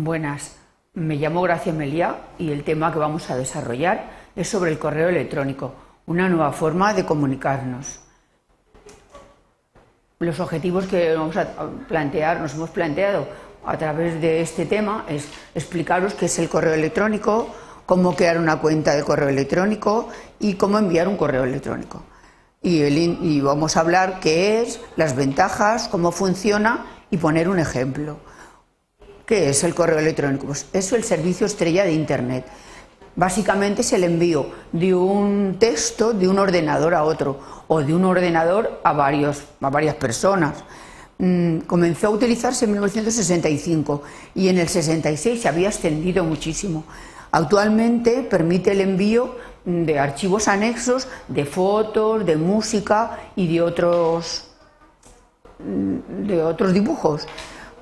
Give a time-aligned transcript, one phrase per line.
[0.00, 0.52] Buenas,
[0.94, 4.04] me llamo Gracia Melía y el tema que vamos a desarrollar
[4.36, 5.74] es sobre el correo electrónico,
[6.06, 7.98] una nueva forma de comunicarnos.
[10.20, 11.48] Los objetivos que vamos a
[11.88, 13.26] plantear, nos hemos planteado
[13.66, 17.48] a través de este tema es explicaros qué es el correo electrónico,
[17.84, 22.04] cómo crear una cuenta de correo electrónico y cómo enviar un correo electrónico.
[22.62, 28.18] Y, y vamos a hablar qué es, las ventajas, cómo funciona y poner un ejemplo.
[29.28, 30.46] ¿Qué es el correo electrónico?
[30.46, 32.46] Pues es el servicio estrella de Internet.
[33.14, 37.38] Básicamente es el envío de un texto de un ordenador a otro
[37.68, 40.64] o de un ordenador a, varios, a varias personas.
[41.18, 44.02] Mm, comenzó a utilizarse en 1965
[44.34, 46.84] y en el 66 se había extendido muchísimo.
[47.30, 49.36] Actualmente permite el envío
[49.66, 54.48] de archivos anexos de fotos, de música y de otros,
[55.58, 57.26] mm, de otros dibujos.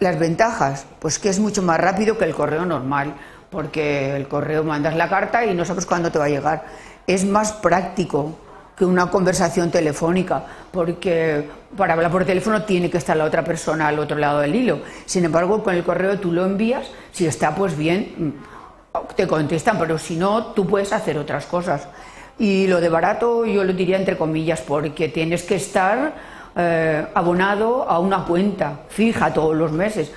[0.00, 3.14] Las ventajas, pues que es mucho más rápido que el correo normal,
[3.50, 6.64] porque el correo mandas la carta y no sabes cuándo te va a llegar.
[7.06, 8.34] Es más práctico
[8.76, 13.88] que una conversación telefónica, porque para hablar por teléfono tiene que estar la otra persona
[13.88, 14.80] al otro lado del hilo.
[15.04, 19.78] Sin embargo, con el correo tú lo envías, si está pues bien, mm, te contestan,
[19.78, 21.88] pero si no, tú puedes hacer otras cosas.
[22.38, 27.88] Y lo de barato yo lo diría entre comillas, porque tienes que estar eh, abonado
[27.88, 30.12] a una cuenta fija todos los meses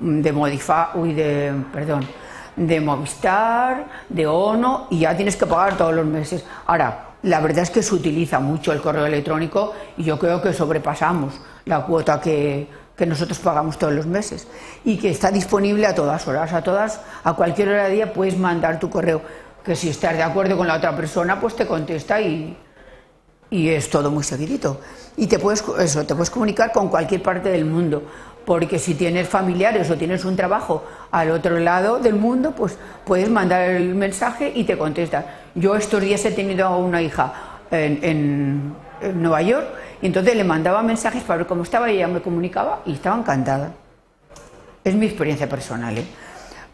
[0.00, 2.06] de Modifa, uy, de, perdón,
[2.54, 6.44] de Movistar, de ONO y ya tienes que pagar todos los meses.
[6.66, 10.52] Ahora, la verdad es que se utiliza mucho el correo electrónico y yo creo que
[10.52, 14.46] sobrepasamos la cuota que, que nosotros pagamos todos los meses
[14.84, 18.38] y que está disponible a todas horas, a todas, a cualquier hora del día puedes
[18.38, 19.20] mandar tu correo,
[19.64, 22.56] que si estás de acuerdo con la otra persona, pues te contesta y,
[23.50, 24.80] y es todo muy seguidito.
[25.16, 28.02] Y te puedes, eso, te puedes comunicar con cualquier parte del mundo,
[28.44, 33.28] porque si tienes familiares o tienes un trabajo al otro lado del mundo, pues puedes
[33.28, 35.26] mandar el mensaje y te contestan.
[35.54, 37.32] Yo estos días he tenido a una hija
[37.70, 38.74] en,
[39.14, 39.64] Nueva York
[40.02, 43.16] y entonces le mandaba mensajes para ver cómo estaba y ella me comunicaba y estaba
[43.16, 43.70] encantada.
[44.82, 45.96] Es mi experiencia personal.
[45.98, 46.04] ¿eh?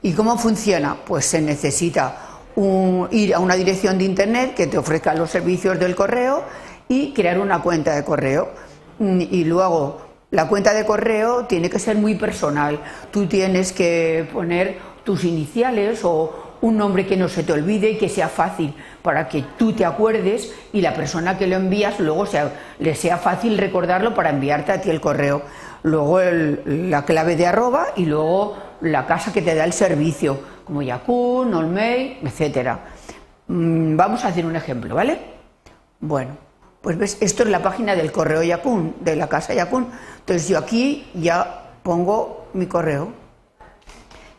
[0.00, 0.96] ¿Y cómo funciona?
[1.04, 2.16] Pues se necesita
[3.10, 6.44] ir a una dirección de internet que te ofrezca los servicios del correo
[6.88, 8.50] y crear una cuenta de correo.
[8.98, 10.00] Mm, y luego,
[10.30, 12.80] la cuenta de correo tiene que ser muy personal.
[13.10, 17.98] Tú tienes que poner tus iniciales o un nombre que no se te olvide y
[17.98, 22.26] que sea fácil para que tú te acuerdes y la persona que lo envías luego
[22.26, 25.42] sea, le sea fácil recordarlo para enviarte a ti el correo.
[25.82, 30.82] Luego la clave de arroba y luego la casa que te da el servicio, como
[30.82, 32.80] Yakun, Olmei, etcétera.
[33.48, 35.18] Mm, vamos a hacer un ejemplo, ¿vale?
[36.00, 36.36] Bueno,
[36.84, 39.88] pues ves, esto es la página del correo Yacún, de la casa Yacún.
[40.18, 43.12] Entonces yo aquí ya pongo mi correo,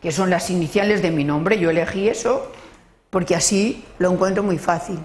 [0.06, 1.58] que son las iniciales de mi nombre.
[1.58, 2.52] Yo elegí eso
[3.10, 5.00] porque así lo encuentro muy fácil.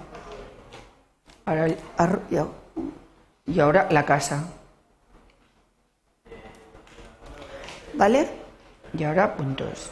[3.44, 4.44] y ahora la casa.
[7.94, 8.28] ¿Vale?
[8.96, 9.90] Y ahora puntos.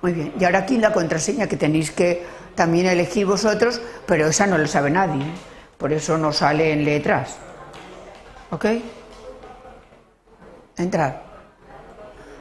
[0.00, 0.32] Muy bien.
[0.40, 4.66] Y ahora aquí la contraseña que tenéis que también elegir vosotros, pero esa no lo
[4.66, 5.26] sabe nadie.
[5.76, 7.36] Por eso no sale en letras.
[8.50, 8.64] ¿Ok?
[10.78, 11.33] Entrar.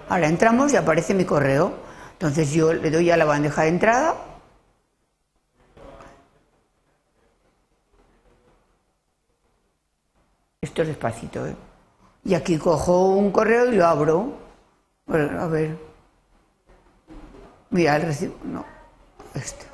[0.09, 1.74] Ahora entramos y aparece mi correo.
[2.14, 4.16] Entonces yo le doy a la bandeja de entrada.
[10.62, 11.56] Esto es despacito, ¿eh?
[12.24, 14.34] Y aquí cojo un correo y lo abro.
[15.08, 15.78] a ver.
[17.69, 18.36] Mira, el recibo.
[18.44, 18.66] No,
[19.34, 19.66] este.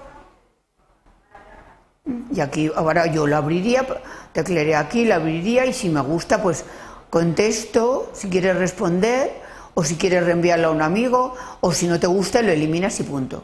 [2.32, 3.86] Y aquí, ahora yo lo abriría,
[4.34, 6.66] teclearé aquí, lo abriría y si me gusta, pues
[7.10, 9.39] contesto, si quieres responder,
[9.80, 13.04] o si quieres reenviarlo a un amigo, o si no te gusta, lo eliminas y
[13.04, 13.42] punto.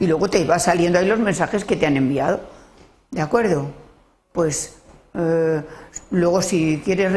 [0.00, 2.40] Y luego te va saliendo ahí los mensajes que te han enviado.
[3.12, 3.70] ¿De acuerdo?
[4.32, 4.78] Pues
[5.14, 5.62] eh,
[6.10, 7.12] luego si quieres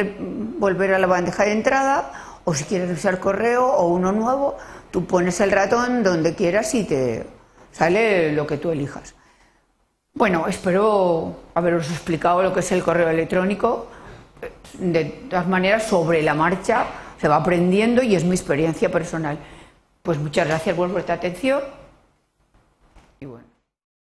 [0.59, 2.11] volver a la bandeja de entrada,
[2.43, 4.55] o si quieres usar correo o uno nuevo,
[4.91, 7.25] tú pones el ratón donde quieras y te
[7.71, 9.15] sale lo que tú elijas.
[10.13, 13.87] Bueno, espero haberos explicado lo que es el correo electrónico.
[14.77, 16.85] De todas maneras, sobre la marcha
[17.23, 19.39] se va aprendiendo y es mi experiencia personal.
[20.01, 21.61] Pues muchas gracias por vuestra atención
[23.21, 23.52] y bueno.